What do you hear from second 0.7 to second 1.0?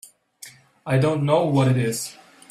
I